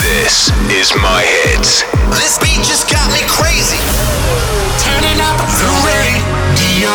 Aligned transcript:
This 0.00 0.48
is 0.80 0.94
my 0.96 1.20
hits. 1.20 1.84
This 2.16 2.38
beat 2.40 2.64
just 2.64 2.88
got 2.88 3.04
me 3.12 3.20
crazy. 3.28 3.80
Turning 4.80 5.20
up 5.20 5.36
the 5.60 5.68
radio. 5.88 6.94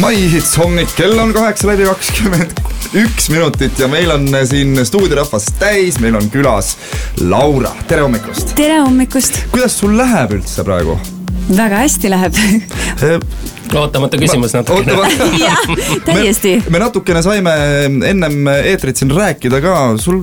mai 0.00 0.28
hits 0.30 0.52
hommik, 0.60 0.92
kell 0.96 1.18
on 1.18 1.32
kaheksa 1.32 1.70
läbi 1.70 1.86
kakskümmend 1.88 2.52
üks 3.00 3.30
minutit 3.32 3.80
ja 3.80 3.88
meil 3.88 4.12
on 4.12 4.28
siin 4.46 4.76
stuudiorahvas 4.86 5.48
täis, 5.58 5.96
meil 6.02 6.18
on 6.20 6.28
külas 6.30 6.74
Laura, 7.24 7.72
tere 7.88 8.04
hommikust. 8.04 8.52
tere 8.58 8.82
hommikust, 8.84 9.40
kuidas 9.52 9.78
sul 9.80 9.96
läheb 9.98 10.36
üldse 10.38 10.64
praegu? 10.68 10.98
väga 11.48 11.82
hästi 11.86 12.12
läheb 12.12 12.36
ootamatu 13.80 14.20
küsimus 14.20 14.52
natukene. 14.54 15.08
jah, 15.40 15.64
täiesti. 16.04 16.58
me 16.68 16.84
natukene 16.84 17.24
saime 17.24 17.56
ennem 18.12 18.52
eetrit 18.58 19.00
siin 19.00 19.16
rääkida 19.16 19.64
ka, 19.64 19.78
sul 20.04 20.20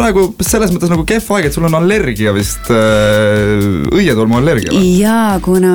praegu 0.00 0.26
selles 0.44 0.72
mõttes 0.74 0.92
nagu 0.92 1.04
kehv 1.08 1.34
aeg, 1.36 1.50
et 1.50 1.56
sul 1.56 1.68
on 1.68 1.76
allergia 1.78 2.34
vist 2.36 2.72
äh,, 2.72 3.60
õietolmuallergia 3.92 4.74
või? 4.74 4.96
ja 5.00 5.36
kuna 5.44 5.74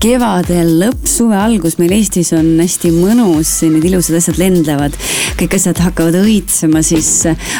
kevadel 0.00 0.78
lõpp, 0.80 1.04
suve 1.08 1.36
algus 1.36 1.76
meil 1.80 1.92
Eestis 1.92 2.32
on 2.32 2.54
hästi 2.60 2.92
mõnus, 2.94 3.50
need 3.68 3.84
ilusad 3.90 4.16
asjad 4.16 4.38
lendlevad, 4.40 4.96
kõik 5.40 5.58
asjad 5.58 5.82
hakkavad 5.84 6.16
õitsema, 6.22 6.80
siis 6.86 7.10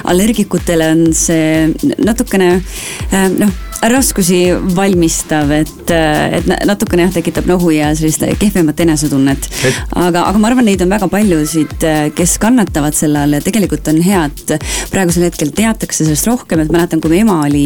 allergikutele 0.09 0.89
on 0.95 1.03
see 1.17 1.93
natukene 2.01 2.55
äh, 2.57 3.27
noh, 3.37 3.53
raskusi 3.89 4.41
valmistav, 4.77 5.51
et, 5.55 5.91
et 5.91 6.49
natukene 6.69 7.07
jah, 7.07 7.13
tekitab 7.15 7.49
nohu 7.49 7.73
ja 7.73 7.91
sellist 7.97 8.25
kehvemat 8.41 8.81
enesetunnet. 8.85 9.49
Et- 9.65 9.81
aga, 9.97 10.27
aga 10.27 10.39
ma 10.39 10.51
arvan, 10.51 10.67
neid 10.69 10.83
on 10.85 10.93
väga 10.93 11.09
paljusid, 11.13 11.87
kes 12.17 12.37
kannatavad 12.43 12.97
selle 12.97 13.23
all 13.25 13.39
ja 13.39 13.41
tegelikult 13.45 13.89
on 13.93 14.01
hea, 14.05 14.27
et 14.29 14.67
praegusel 14.93 15.25
hetkel 15.29 15.53
teatakse 15.57 16.05
sellest 16.05 16.29
rohkem, 16.29 16.65
et 16.65 16.73
mäletan, 16.73 17.01
kui 17.01 17.15
mu 17.15 17.21
ema 17.23 17.39
oli 17.47 17.65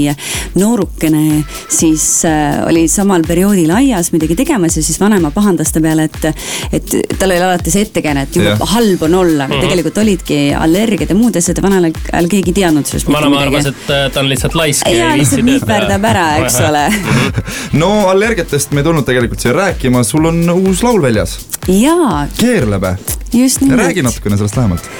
noorukene, 0.58 1.42
siis 1.72 2.06
äh, 2.28 2.60
oli 2.68 2.86
samal 2.90 3.24
perioodil 3.26 3.72
aias 3.74 4.12
midagi 4.14 4.36
tegemas 4.38 4.78
ja 4.78 4.84
siis 4.86 5.00
vanaema 5.02 5.32
pahandas 5.34 5.72
ta 5.74 5.82
peale, 5.82 6.06
et, 6.06 6.30
et 6.78 6.94
tal 7.18 7.34
oli 7.34 7.42
alati 7.42 7.74
see 7.74 7.88
ettekääne, 7.88 8.26
et 8.28 8.38
jube 8.38 8.70
halb 8.74 9.02
on 9.08 9.18
olla, 9.24 9.48
aga 9.48 9.60
tegelikult 9.66 9.98
olidki 10.04 10.38
allergiad 10.54 11.10
ja 11.10 11.18
muud 11.18 11.36
asjad 11.40 11.58
ja 11.58 11.66
vanal 11.66 11.90
ajal 11.90 12.30
keegi 12.30 12.54
ei 12.54 12.58
teadnud 12.62 12.86
sellest 12.88 13.10
vanaema 13.10 13.42
arvas, 13.48 13.70
et 13.72 13.90
äh, 13.90 14.06
ta 14.14 14.22
on 14.22 14.30
lihtsalt 14.30 14.54
laisk 14.58 14.86
ja 14.86 15.10
ei 15.10 15.20
viitsi 15.20 15.42
lihtsalt 15.42 15.50
nihverdab 15.50 16.03
ära, 16.08 16.26
eks 16.42 16.60
ole. 16.68 16.84
no 17.82 17.90
allergiatest 18.12 18.72
me 18.72 18.82
ei 18.82 18.88
tulnud 18.90 19.06
tegelikult 19.08 19.42
siia 19.42 19.56
rääkima, 19.56 20.04
sul 20.06 20.30
on 20.30 20.42
uus 20.58 20.84
laul 20.86 21.02
väljas, 21.02 21.38
jaa, 21.68 22.26
Keerlebe. 22.38 22.96
just 23.32 23.60
nimelt. 23.60 23.80
räägi 23.80 24.02
natukene 24.02 24.36
sellest 24.36 24.56
lähemalt. 24.56 24.90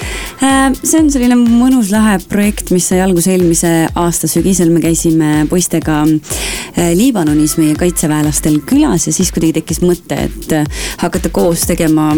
Äh, 0.43 0.73
see 0.83 0.99
on 0.99 1.11
selline 1.13 1.37
mõnus 1.39 1.93
lahe 1.93 2.17
projekt, 2.29 2.73
mis 2.75 2.89
sai 2.91 2.99
alguse 3.05 3.31
eelmise 3.31 3.71
aasta 3.95 4.27
sügisel, 4.31 4.73
me 4.75 4.81
käisime 4.83 5.45
poistega 5.51 6.01
äh, 6.03 6.91
Liibanonis 6.99 7.55
meie 7.61 7.77
kaitseväelastel 7.79 8.59
külas 8.67 9.07
ja 9.07 9.15
siis 9.15 9.31
kuidagi 9.35 9.61
tekkis 9.61 9.81
mõte, 9.85 10.19
et 10.27 10.57
äh, 10.57 10.83
hakata 11.05 11.31
koos 11.35 11.63
tegema 11.71 12.11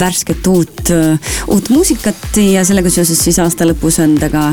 värsket 0.00 0.46
uut, 0.52 0.92
uut 1.48 1.70
muusikat 1.72 2.36
ja 2.42 2.64
sellega 2.68 2.92
seoses 2.92 3.22
siis 3.24 3.40
aasta 3.40 3.64
lõpus 3.68 4.00
anda 4.04 4.28
ka, 4.32 4.50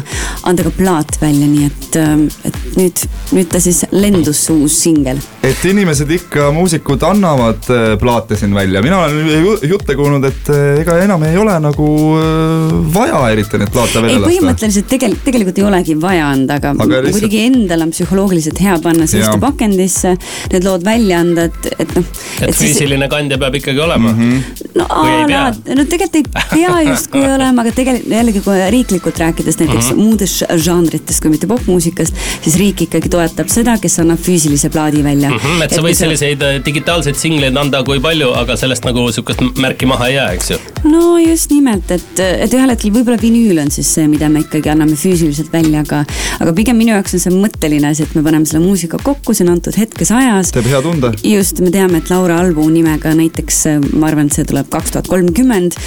anda 0.47 0.63
ka 0.69 0.71
plaat 0.77 1.19
välja, 1.21 1.49
nii 1.49 1.67
et, 1.67 1.99
et 2.47 2.61
nüüd, 2.79 3.03
nüüd 3.35 3.51
ta 3.51 3.59
siis 3.63 3.83
lendus, 3.91 4.45
see 4.47 4.55
uus 4.55 4.79
singel 4.85 5.21
et 5.43 5.63
inimesed 5.67 6.11
ikka, 6.15 6.47
muusikud 6.55 7.03
annavad 7.03 7.67
äh, 7.73 7.83
plaate 7.99 8.37
siin 8.39 8.53
välja, 8.55 8.81
mina 8.83 9.01
olen 9.03 9.31
ju- 9.43 9.57
jutte 9.73 9.95
kuulnud, 9.99 10.23
et 10.29 10.51
äh, 10.53 10.79
ega 10.81 10.95
enam 11.03 11.23
ei 11.27 11.37
ole 11.37 11.55
nagu 11.63 11.87
äh, 12.19 12.75
vaja 12.95 13.19
eriti 13.33 13.59
neid 13.59 13.71
plaate 13.73 13.99
ei, 13.99 14.05
välja 14.05 14.21
lasta. 14.21 14.29
põhimõtteliselt 14.29 14.87
tegelikult, 14.93 15.23
tegelikult 15.27 15.59
ei 15.59 15.65
olegi 15.67 15.97
vaja 15.99 16.29
anda, 16.31 16.59
aga, 16.61 16.71
Aga 16.77 17.01
lihtsalt- 17.03 17.17
kuidagi 17.17 17.41
endal 17.49 17.83
on 17.85 17.91
psühholoogiliselt 17.95 18.61
hea 18.63 18.77
panna 18.83 19.07
see 19.09 19.23
ühte 19.23 19.39
pakendisse, 19.41 20.13
need 20.53 20.67
lood 20.67 20.85
välja 20.87 21.19
anda, 21.25 21.49
et, 21.49 21.67
et 21.75 21.95
noh. 21.97 22.07
et 22.47 22.55
füüsiline 22.61 23.11
kandja 23.11 23.39
peab 23.41 23.59
ikkagi 23.59 23.83
olema 23.83 24.13
mm. 24.13 24.23
-hmm. 24.23 24.71
no 24.79 24.87
a 24.89 25.03
la 25.09 25.27
pea?, 25.27 25.75
no 25.75 25.87
tegelikult 25.91 26.19
ei 26.21 26.25
pea 26.55 26.77
justkui 26.91 27.25
olema, 27.27 27.67
aga 27.67 27.75
tegelikult 27.75 28.15
jällegi, 28.15 28.45
kui 28.47 28.63
riiklikult 28.77 29.21
rääkides 29.25 29.59
näiteks 29.59 29.91
mm 29.91 29.99
-hmm. 29.99 30.03
muudest 30.07 30.43
žanritest 30.69 31.21
kui 31.21 31.35
mitte 31.35 31.51
popmuusikast, 31.51 32.15
siis 32.41 32.57
riik 32.63 32.87
ikkagi 32.87 33.11
toetab 33.11 33.51
seda, 33.53 33.75
kes 33.81 33.99
annab 34.01 34.21
füüsilise 34.23 34.69
plaadi 34.73 35.03
välja 35.05 35.29
mm. 35.29 35.41
Mhm, 35.43 35.63
et 35.65 35.75
sa 35.75 35.83
võid 35.83 35.97
selliseid 35.97 36.43
äh, 36.45 36.57
digitaalseid 36.65 37.17
singleid 37.19 37.57
anda 37.59 37.83
kui 37.85 38.01
palju, 38.03 38.31
aga 38.37 38.55
sellest 38.59 38.85
nagu 38.87 39.05
sihukest 39.13 39.43
märki 39.61 39.87
maha 39.89 40.09
ei 40.09 40.15
jää, 40.17 40.29
eks 40.37 40.51
ju. 40.53 40.59
no 40.89 41.17
just 41.21 41.51
nimelt, 41.53 41.91
et, 41.93 42.19
et 42.19 42.53
ühel 42.53 42.73
hetkel 42.73 42.93
võib-olla 42.95 43.19
vinüül 43.21 43.61
on 43.63 43.71
siis 43.73 43.89
see, 43.97 44.07
mida 44.11 44.29
me 44.33 44.43
ikkagi 44.43 44.71
anname 44.73 44.97
füüsiliselt 44.99 45.53
välja, 45.53 45.83
aga, 45.85 46.03
aga 46.43 46.55
pigem 46.57 46.79
minu 46.79 46.95
jaoks 46.95 47.17
on 47.17 47.23
see 47.25 47.35
mõtteline 47.35 47.91
asi, 47.91 48.07
et 48.07 48.15
me 48.17 48.23
paneme 48.25 48.49
selle 48.49 48.63
muusika 48.65 48.99
kokku, 49.03 49.35
see 49.35 49.45
on 49.47 49.53
antud 49.55 49.77
hetkes 49.77 50.13
ajas. 50.15 50.53
teeb 50.55 50.69
hea 50.71 50.81
tunde. 50.85 51.13
just, 51.27 51.61
me 51.63 51.71
teame, 51.73 52.01
et 52.01 52.11
Laura 52.13 52.39
albumi 52.43 52.79
nimega 52.79 53.13
näiteks, 53.17 53.59
ma 53.93 54.09
arvan, 54.09 54.31
et 54.31 54.39
see 54.39 54.47
tuleb 54.49 54.69
kaks 54.73 54.95
tuhat 54.95 55.09
kolmkümmend, 55.11 55.77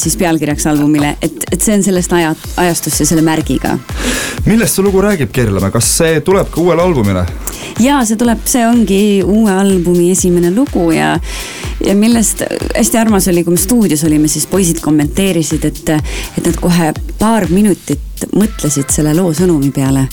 siis 0.00 0.16
pealkirjaks 0.20 0.66
albumile, 0.72 1.14
et, 1.22 1.46
et 1.52 1.62
see 1.62 1.76
on 1.78 1.84
sellest 1.86 2.12
aja, 2.16 2.34
ajastust 2.62 3.04
ja 3.04 3.08
selle 3.12 3.24
märgiga. 3.26 3.76
millest 4.48 4.78
see 4.78 4.84
lugu 4.84 5.02
räägib, 5.04 5.30
Keerleme, 5.32 5.70
kas 5.74 5.88
see 6.00 6.20
tuleb 6.26 6.50
ka 6.52 6.60
uuele 6.72 6.82
albumile? 6.82 7.26
ja 7.80 8.00
see 8.06 8.16
tuleb, 8.16 8.44
see 8.48 8.62
ongi 8.66 9.22
uue 9.24 9.52
albumi 9.52 10.10
esimene 10.12 10.52
lugu 10.54 10.90
ja, 10.92 11.14
ja 11.84 11.94
millest 11.98 12.44
hästi 12.76 13.00
armas 13.00 13.28
oli, 13.28 13.44
kui 13.44 13.56
me 13.56 13.60
stuudios 13.60 14.04
olime, 14.08 14.28
siis 14.28 14.46
poisid 14.46 14.80
kommenteerisid, 14.80 15.64
et, 15.68 15.92
et 16.38 16.46
nad 16.46 16.60
kohe 16.60 16.92
paar 17.18 17.48
minutit 17.50 18.26
mõtlesid 18.36 18.92
selle 18.94 19.14
loo 19.16 19.32
sõnumi 19.36 19.72
peale. 19.74 20.06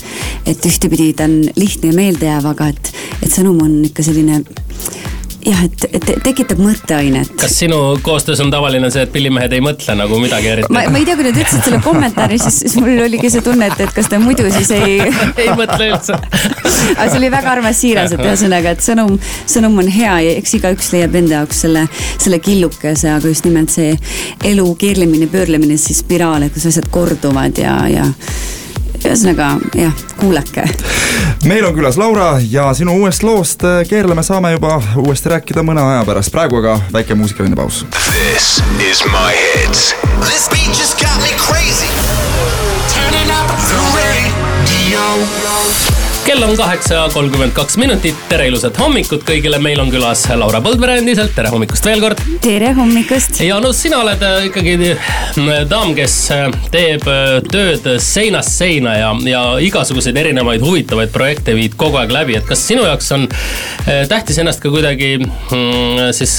et 0.45 0.65
ühtepidi 0.65 1.13
ta 1.13 1.27
on 1.29 1.43
lihtne 1.55 1.91
ja 1.91 1.99
meeldejääv, 1.99 2.49
aga 2.53 2.71
et, 2.73 2.91
et 3.21 3.31
sõnum 3.31 3.61
on 3.63 3.77
ikka 3.85 4.03
selline 4.07 4.41
jah, 5.49 5.63
et, 5.65 5.85
et 5.95 6.07
tekitab 6.23 6.59
mõtteainet. 6.61 7.31
kas 7.39 7.55
sinu 7.61 7.77
koostöös 8.05 8.41
on 8.43 8.51
tavaline 8.53 8.89
see, 8.93 9.03
et 9.05 9.13
pillimehed 9.13 9.53
ei 9.55 9.63
mõtle 9.63 9.95
nagu 9.97 10.19
midagi 10.21 10.51
eriti? 10.53 10.73
ma, 10.73 10.83
ma 10.91 11.01
ei 11.01 11.07
tea, 11.07 11.17
kui 11.19 11.27
nad 11.27 11.37
ütlesid 11.37 11.65
selle 11.65 11.81
kommentaari, 11.85 12.39
siis, 12.41 12.59
siis 12.65 12.77
mul 12.81 13.03
oligi 13.05 13.31
see 13.33 13.43
tunne, 13.45 13.69
et, 13.71 13.83
et 13.85 13.95
kas 13.95 14.09
ta 14.11 14.19
muidu 14.21 14.47
siis 14.53 14.71
ei 14.75 14.99
ei 15.43 15.49
mõtle 15.57 15.89
üldse. 15.91 16.19
aga 16.19 17.09
see 17.09 17.19
oli 17.21 17.31
väga 17.33 17.53
armas 17.55 17.81
siiras, 17.81 18.13
et 18.15 18.23
ühesõnaga, 18.23 18.75
et 18.75 18.85
sõnum, 18.85 19.17
sõnum 19.49 19.81
on 19.83 19.91
hea 19.93 20.15
ja 20.27 20.37
eks 20.39 20.57
igaüks 20.59 20.93
leiab 20.95 21.17
enda 21.19 21.39
jaoks 21.39 21.65
selle, 21.65 21.85
selle 22.17 22.41
killukese, 22.43 23.11
aga 23.15 23.33
just 23.33 23.47
nimelt 23.47 23.73
see 23.73 23.95
elu 24.51 24.67
keerlemine, 24.79 25.29
pöörlemine, 25.31 25.77
siis 25.81 26.03
spiraal, 26.03 26.45
et 26.45 26.55
kus 26.55 26.69
asjad 26.69 26.89
korduvad 26.93 27.61
ja, 27.61 27.75
ja 27.91 28.07
ühesõnaga 29.07 29.49
jah, 29.77 29.93
kuulake. 30.19 30.65
meil 31.49 31.65
on 31.65 31.75
külas 31.77 31.97
Laura 31.97 32.31
ja 32.49 32.69
sinu 32.73 32.97
uuest 32.99 33.23
loost 33.23 33.63
äh, 33.63 33.81
Keerleme 33.89 34.23
saame 34.23 34.51
juba 34.55 34.81
uuesti 34.99 35.31
rääkida 35.35 35.63
mõne 35.63 35.83
aja 35.83 36.05
pärast, 36.07 36.33
praegu 36.35 36.59
aga 36.63 36.79
väike 36.93 37.15
muusikaline 37.15 37.55
paus. 37.59 37.85
This 38.09 38.59
is 38.91 39.03
my 39.07 39.31
hits. 39.53 39.93
This 40.25 40.49
beat 40.51 40.75
just 40.75 40.99
got 40.99 41.15
me 41.23 41.35
crazy. 41.37 42.18
Kell 46.29 46.43
on 46.43 46.57
kaheksa 46.57 47.09
kolmkümmend 47.13 47.51
kaks 47.57 47.77
minutit, 47.81 48.17
tere 48.29 48.45
ilusat 48.47 48.77
hommikut 48.77 49.23
kõigile, 49.25 49.57
meil 49.57 49.79
on 49.81 49.87
külas 49.89 50.27
Laura 50.37 50.59
Põldvere 50.61 50.99
endiselt, 50.99 51.31
tere 51.33 51.49
hommikust 51.49 51.87
veel 51.89 52.03
kord. 52.03 52.19
tere 52.43 52.69
hommikust. 52.77 53.39
ja 53.41 53.57
no 53.63 53.71
sina 53.73 54.03
oled 54.03 54.21
äh, 54.21 54.45
ikkagi 54.45 54.75
äh, 54.91 55.63
daam, 55.71 55.95
kes 55.97 56.17
äh, 56.35 56.43
teeb 56.69 57.07
tööd 57.49 57.87
seinast 58.05 58.53
seina 58.61 58.93
ja, 58.99 59.07
ja 59.25 59.41
igasuguseid 59.65 60.19
erinevaid 60.21 60.61
huvitavaid 60.61 61.09
projekte 61.15 61.55
viid 61.57 61.73
kogu 61.81 61.97
aeg 61.97 62.13
läbi, 62.13 62.37
et 62.37 62.45
kas 62.45 62.61
sinu 62.67 62.85
jaoks 62.85 63.09
on 63.17 63.25
äh, 63.25 64.05
tähtis 64.11 64.37
ennast 64.43 64.61
ka 64.61 64.69
kuidagi 64.69 65.15
mm, 65.23 66.11
siis 66.13 66.35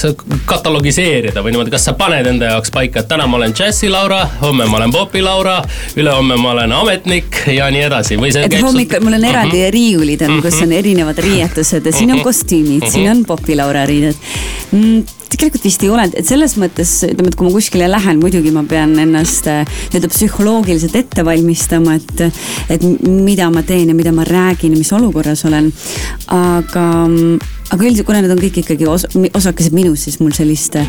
katalogiseerida 0.47 1.43
või 1.43 1.57
niimoodi, 1.57 1.75
kas 1.75 1.89
sa 1.89 1.95
paned 1.99 2.31
enda 2.31 2.53
jaoks 2.53 2.71
paika, 2.71 3.03
et 3.03 3.11
täna 3.11 3.27
ma 3.27 3.41
olen 3.41 3.57
džässi 3.59 3.91
Laura, 3.91 4.23
homme 4.39 4.69
ma 4.71 4.79
olen 4.79 4.95
popi 4.95 5.25
Laura, 5.27 5.59
ülehomme 5.99 6.39
ma 6.39 6.55
olen 6.55 6.79
ametnik 6.79 7.43
ja 7.51 7.67
nii 7.75 7.85
edasi 7.89 8.21
või 8.23 8.31
see 8.31 8.47
et 8.47 8.57
hommikul 8.63 9.03
mul 9.03 9.19
on 9.19 9.29
eraldi 9.33 9.65
riiulid 9.81 10.21
on, 10.27 10.37
kus 10.43 10.61
on 10.61 10.73
erinevad 10.75 11.17
riietused 11.23 11.85
ja 11.85 11.93
siin 11.95 12.13
on 12.13 12.21
kostüümid, 12.25 12.85
siin 12.91 13.09
on 13.11 13.25
popilaura 13.25 13.85
riided 13.89 14.17
mm, 14.71 15.20
tegelikult 15.31 15.65
vist 15.65 15.83
ei 15.85 15.91
ole, 15.91 16.07
et 16.17 16.27
selles 16.27 16.55
mõttes 16.59 16.97
ütleme, 17.07 17.31
et 17.31 17.37
kui 17.39 17.47
ma 17.47 17.53
kuskile 17.53 17.87
lähen, 17.91 18.19
muidugi 18.21 18.51
ma 18.53 18.63
pean 18.67 18.93
ennast 18.99 19.47
äh, 19.51 19.63
nii-öelda 19.91 20.11
psühholoogiliselt 20.11 20.97
ette 20.99 21.25
valmistama, 21.27 21.95
et, 21.99 22.25
et 22.75 22.85
mida 23.05 23.49
ma 23.53 23.63
teen 23.67 23.91
ja 23.91 23.97
mida 23.97 24.13
ma 24.15 24.27
räägin 24.27 24.75
mis 24.77 24.91
olukorras 24.95 25.45
olen. 25.47 25.71
aga, 26.31 26.85
aga 27.71 27.85
üldiselt, 27.85 28.05
kuna 28.07 28.21
need 28.23 28.33
on 28.33 28.41
kõik 28.41 28.61
ikkagi 28.63 28.87
os, 28.89 29.05
osakesed 29.37 29.75
minust, 29.75 30.07
siis 30.07 30.19
mul 30.23 30.33
sellist 30.35 30.77
äh, 30.79 30.87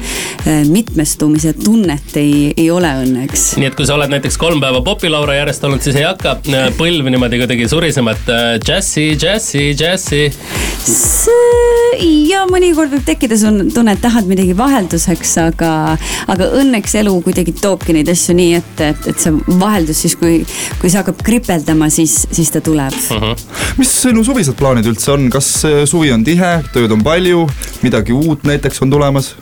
mitmestumise 0.70 1.54
tunnet 1.58 2.16
ei, 2.20 2.52
ei 2.56 2.68
ole 2.74 2.90
õnneks. 3.04 3.52
nii 3.62 3.70
et 3.70 3.78
kui 3.78 3.86
sa 3.88 3.96
oled 3.98 4.12
näiteks 4.12 4.38
kolm 4.40 4.62
päeva 4.62 4.82
popilaura 4.86 5.38
järjest 5.38 5.68
olnud, 5.68 5.84
siis 5.84 6.00
ei 6.00 6.08
hakka 6.08 6.38
äh, 6.50 6.70
põlv 6.78 7.12
niimoodi 7.12 7.42
kuidagi 7.44 7.70
surisema, 7.70 8.16
et 8.16 8.34
džässi, 8.66 9.12
džässi, 9.18 9.68
džässi. 9.78 10.24
Ja 12.00 12.42
mõnikord 12.50 12.92
võib 12.92 13.04
tekkida 13.06 13.36
sun 13.38 13.70
tunne, 13.74 13.94
et 13.96 14.02
tahad 14.02 14.28
midagi 14.28 14.54
vahelduseks, 14.56 15.34
aga, 15.42 15.70
aga 16.32 16.50
õnneks 16.60 16.96
elu 17.02 17.14
kuidagi 17.24 17.54
toobki 17.58 17.96
neid 17.96 18.10
asju 18.12 18.36
nii 18.38 18.58
ette, 18.58 18.92
et, 18.94 19.08
et 19.12 19.22
see 19.22 19.58
vaheldus 19.60 20.02
siis, 20.04 20.16
kui, 20.20 20.42
kui 20.80 20.90
see 20.90 21.00
hakkab 21.00 21.22
kripeldama, 21.26 21.90
siis, 21.92 22.22
siis 22.32 22.52
ta 22.54 22.62
tuleb 22.64 22.94
uh. 22.94 23.24
-huh. 23.28 23.48
mis 23.80 23.94
sinu 24.02 24.24
suvised 24.24 24.56
plaanid 24.58 24.88
üldse 24.88 25.12
on, 25.14 25.30
kas 25.30 25.64
äh, 25.68 25.82
suvi 25.88 26.12
on 26.12 26.24
tihe, 26.24 26.52
tööd 26.72 26.92
on 26.92 27.02
palju, 27.04 27.48
midagi 27.82 28.12
uut 28.16 28.44
näiteks 28.48 28.82
on 28.82 28.90
tulemas? 28.90 29.34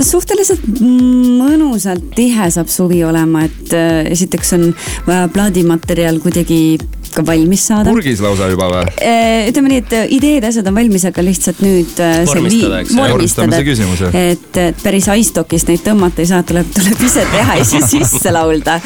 suhteliselt 0.00 0.64
mõnusalt 0.80 2.06
tihe 2.16 2.48
saab 2.50 2.70
suvi 2.72 3.02
olema, 3.04 3.44
et 3.44 3.74
äh, 3.76 4.12
esiteks 4.14 4.52
on 4.56 4.70
vaja 5.06 5.28
plaadimaterjal 5.32 6.20
kuidagi 6.24 6.78
ka 7.14 7.24
valmis 7.26 7.66
saada. 7.70 7.92
purgis 7.92 8.22
lausa 8.24 8.48
juba 8.52 8.68
või? 8.72 8.84
Äh, 8.98 9.48
ütleme 9.50 9.72
nii, 9.72 9.82
et 9.84 9.96
äh, 9.96 10.14
ideed, 10.16 10.46
asjad 10.48 10.68
on 10.70 10.78
valmis, 10.78 11.06
aga 11.08 11.24
lihtsalt 11.24 11.62
nüüd. 11.64 11.94
vormistada, 12.28 12.80
eks. 12.84 12.96
vormistamise 12.98 13.62
küsimus 13.66 14.04
jah. 14.06 14.18
et, 14.32 14.60
päris 14.82 15.08
iStockist 15.24 15.70
neid 15.70 15.84
tõmmata 15.86 16.24
ei 16.24 16.30
saa, 16.30 16.42
tuleb, 16.46 16.70
tuleb 16.74 17.04
ise 17.06 17.26
teha 17.32 17.60
ja 17.60 17.68
siis 17.68 17.90
sisse 17.94 18.34
laulda. 18.34 18.78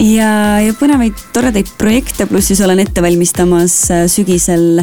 ja, 0.00 0.32
ja 0.64 0.76
põnevaid 0.78 1.26
toredaid 1.34 1.70
projekte, 1.80 2.26
pluss 2.30 2.52
siis 2.52 2.62
olen 2.64 2.84
ette 2.84 3.04
valmistamas 3.04 3.78
sügisel 4.12 4.82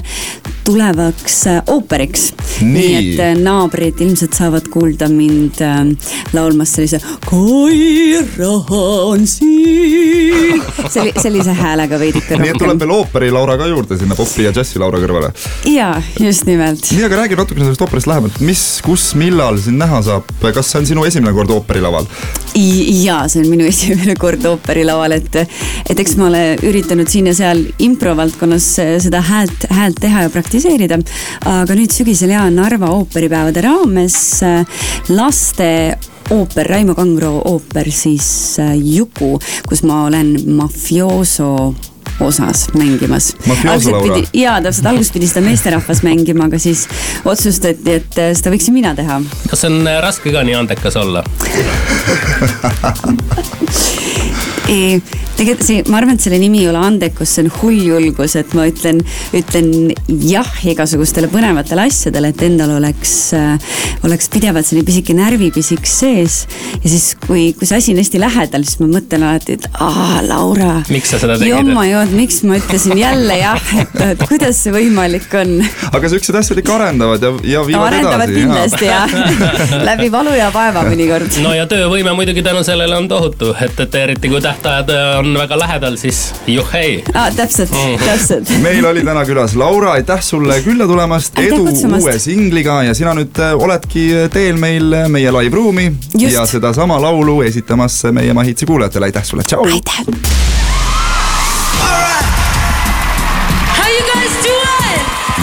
tulevaks 0.68 1.42
ooperiks. 1.72 2.30
nii 2.62 2.92
et 3.00 3.40
naabrid 3.42 4.02
ilmselt 4.06 4.38
saavad 4.38 4.68
kuulda 4.72 5.10
mind 5.10 5.62
äh, 5.66 5.80
laulmas 6.34 6.74
sellise 6.76 7.00
Koira 7.26 8.54
on 8.70 9.28
siin. 9.28 10.29
Selli, 10.90 11.14
sellise 11.22 11.54
häälega 11.58 12.00
veidike 12.00 12.36
rohkem. 12.36 12.44
nii 12.46 12.54
et 12.54 12.62
tuleb 12.62 12.84
veel 12.84 12.94
ooperi 12.96 13.32
Laura 13.34 13.58
ka 13.60 13.68
juurde 13.70 13.98
sinna 14.00 14.18
popi 14.18 14.46
ja 14.46 14.54
džässi 14.56 14.82
Laura 14.82 15.02
kõrvale. 15.02 15.32
ja, 15.70 15.90
just 16.20 16.46
nimelt. 16.50 16.86
nii, 16.92 17.04
aga 17.08 17.22
räägi 17.24 17.40
natukene 17.40 17.68
sellest 17.68 17.84
ooperist 17.86 18.10
lähemalt, 18.12 18.40
mis, 18.46 18.64
kus, 18.86 19.10
millal 19.20 19.60
sind 19.62 19.82
näha 19.82 20.02
saab, 20.06 20.30
kas 20.42 20.72
see 20.72 20.82
on 20.82 20.90
sinu 20.94 21.06
esimene 21.10 21.34
kord 21.36 21.52
ooperilaval? 21.58 22.08
ja 22.56 23.22
see 23.32 23.44
on 23.44 23.52
minu 23.52 23.68
esimene 23.74 24.16
kord 24.20 24.46
ooperilaval, 24.50 25.18
et, 25.18 25.42
et 25.90 26.04
eks 26.06 26.16
ma 26.20 26.30
olen 26.30 26.64
üritanud 26.70 27.10
siin 27.12 27.32
ja 27.32 27.36
seal 27.38 27.66
improvaldkonnas 27.90 28.70
seda 29.04 29.24
häält, 29.26 29.68
häält 29.74 30.00
teha 30.02 30.28
ja 30.28 30.34
praktiseerida. 30.34 31.02
aga 31.50 31.78
nüüd 31.78 31.94
sügisel 31.94 32.34
ja 32.34 32.46
Narva 32.54 32.94
ooperipäevade 32.96 33.66
raames 33.66 34.20
las 35.10 35.40
laste 35.40 35.98
ooper, 36.30 36.68
Raimo 36.68 36.96
Kangro 36.96 37.42
ooper 37.46 37.92
siis 37.92 38.60
äh, 38.60 38.76
Juku, 38.78 39.40
kus 39.70 39.84
ma 39.84 40.04
olen 40.08 40.36
mafiooso 40.56 41.76
osas 42.20 42.68
mängimas. 42.74 43.36
jaa, 44.34 44.62
täpselt, 44.62 44.86
alguses 44.86 45.12
pidi 45.16 45.28
seda 45.30 45.42
meesterahvas 45.46 46.04
mängima, 46.04 46.50
aga 46.50 46.60
siis 46.60 46.88
otsustati, 47.26 48.00
et 48.00 48.20
äh, 48.20 48.34
seda 48.38 48.54
võiksin 48.54 48.76
mina 48.76 48.96
teha. 48.98 49.22
kas 49.50 49.66
on 49.70 49.82
äh, 49.88 50.02
raske 50.04 50.34
ka 50.36 50.44
nii 50.44 50.56
andekas 50.64 51.00
olla 51.00 51.24
tegelikult 54.70 55.66
see, 55.66 55.84
ma 55.90 56.00
arvan, 56.00 56.18
et 56.18 56.24
selle 56.24 56.40
nimi 56.42 56.62
ei 56.64 56.70
ole 56.70 56.82
andekus, 56.84 57.32
see 57.34 57.46
on 57.46 57.52
hulljulgus, 57.60 58.36
et 58.40 58.54
ma 58.58 58.68
ütlen, 58.70 59.02
ütlen 59.38 59.70
jah 60.30 60.50
igasugustele 60.70 61.30
põnevatele 61.32 61.88
asjadele, 61.90 62.32
et 62.34 62.44
endal 62.46 62.76
oleks 62.78 63.14
äh,, 63.38 63.78
oleks 64.06 64.30
pidevalt 64.34 64.68
selline 64.68 64.88
pisike 64.88 65.16
närvipisik 65.18 65.88
sees. 65.90 66.42
ja 66.76 66.84
siis, 66.86 67.12
kui, 67.26 67.50
kui 67.58 67.70
see 67.70 67.80
asi 67.80 67.96
on 67.96 68.02
hästi 68.04 68.22
lähedal, 68.22 68.66
siis 68.68 68.82
ma 68.84 68.90
mõtlen 68.92 69.26
alati, 69.30 69.58
et 69.60 69.68
aa, 69.82 70.22
Laura. 70.28 70.76
miks 70.94 71.14
sa 71.16 71.22
seda 71.22 71.40
tegid? 71.40 71.56
jomma 71.56 71.86
jood, 71.90 72.14
miks 72.20 72.42
ma 72.46 72.60
ütlesin 72.60 72.98
jälle 73.00 73.40
jah, 73.42 73.74
et, 73.82 73.98
et 74.12 74.26
kuidas 74.30 74.62
see 74.66 74.76
võimalik 74.76 75.34
on. 75.40 75.58
aga 75.92 76.14
siuksed 76.14 76.40
asjad 76.42 76.62
ikka 76.62 76.78
arendavad 76.78 77.26
ja, 77.26 77.34
ja 77.56 77.66
viivad 77.66 77.80
no, 77.80 77.88
arendavad 77.90 78.30
edasi. 78.30 78.44
kindlasti 78.44 78.92
jah 78.92 79.18
läbi 79.90 80.12
valu 80.14 80.36
ja 80.38 80.52
vaeva 80.54 80.86
mõnikord. 80.88 81.42
no 81.44 81.56
ja 81.58 81.66
töövõime 81.70 82.14
muidugi 82.18 82.46
tänu 82.46 82.64
sellele 82.68 82.98
on 83.00 83.10
tohutu, 83.10 83.54
et, 83.66 83.80
et 83.88 84.00
eriti 84.04 84.32
kui 84.32 84.42
tähtajad 84.60 85.20
on 85.20 85.34
väga 85.34 85.60
lähedal, 85.60 85.96
siis 85.98 86.34
juhhei 86.48 87.04
ah,. 87.14 87.36
täpselt 87.36 87.72
mm., 87.72 88.06
täpselt. 88.06 88.50
meil 88.68 88.86
oli 88.86 89.04
täna 89.06 89.24
külas 89.26 89.56
Laura, 89.56 89.92
aitäh 89.92 90.22
sulle 90.22 90.62
külla 90.62 90.88
tulemast, 90.88 91.40
edu 91.40 91.66
kutsumast. 91.66 92.04
uue 92.04 92.20
singliga 92.20 92.84
ja 92.84 92.94
sina 92.94 93.14
nüüd 93.18 93.40
äh, 93.40 93.56
oledki 93.56 94.10
teel 94.34 94.60
meil 94.60 94.94
äh, 94.94 95.08
meie 95.08 95.32
live-ruumi 95.32 95.92
ja 96.20 96.46
sedasama 96.46 97.00
laulu 97.02 97.42
esitamas 97.42 98.02
meie 98.12 98.34
Mahitsi 98.34 98.66
kuulajatele, 98.66 99.12
aitäh 99.12 99.24
sulle, 99.24 99.44
tšau. 99.44 99.66
aitäh. 99.66 100.04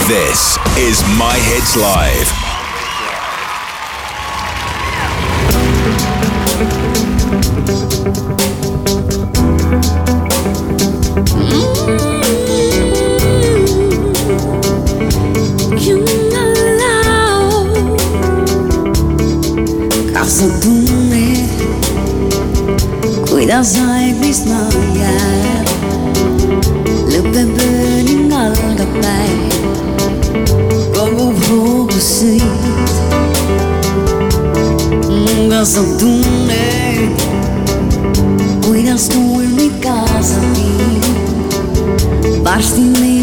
This 0.07 0.57
is 0.79 1.03
My 1.19 1.35
Hits 1.35 1.75
Live. 1.75 2.46
Sa 20.27 20.47
tunned, 20.61 21.51
kuidas 23.31 23.77
aeg 23.79 24.19
vistma 24.19 24.59
jääb. 24.99 25.67
lõpeb 27.13 27.53
öö 27.63 28.03
ning 28.09 28.33
algab 28.35 28.93
päev, 28.99 29.55
kogub 30.97 31.39
hoogu 31.47 32.01
sõit. 32.03 32.95
kas 35.51 35.77
sa 35.77 35.83
tunned, 36.01 37.27
kuidas 38.67 39.07
tuul 39.15 39.47
meid 39.55 39.79
kaasa 39.85 40.43
viib? 40.57 41.05
varsti 42.43 42.83
meid 42.99 43.16